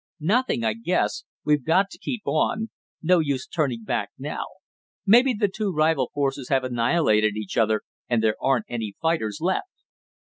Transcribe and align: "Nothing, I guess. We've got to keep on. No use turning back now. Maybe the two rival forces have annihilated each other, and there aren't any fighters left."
"Nothing, 0.19 0.63
I 0.63 0.73
guess. 0.73 1.25
We've 1.45 1.63
got 1.63 1.91
to 1.91 1.99
keep 1.99 2.23
on. 2.25 2.71
No 3.03 3.19
use 3.19 3.45
turning 3.45 3.83
back 3.83 4.09
now. 4.17 4.45
Maybe 5.05 5.31
the 5.31 5.47
two 5.47 5.71
rival 5.71 6.09
forces 6.11 6.49
have 6.49 6.63
annihilated 6.63 7.35
each 7.35 7.55
other, 7.55 7.83
and 8.09 8.23
there 8.23 8.35
aren't 8.41 8.65
any 8.67 8.95
fighters 8.99 9.37
left." 9.41 9.67